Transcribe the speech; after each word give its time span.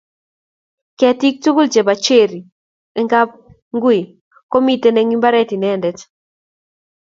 Ketiik 0.99 1.35
tugul 1.43 1.67
chebo 1.73 1.93
Cherry 2.05 2.39
eng' 2.97 3.11
kapngui 3.11 4.01
komitei 4.51 4.97
eng 4.99 5.13
imbaret 5.15 5.49
inendet. 5.55 5.99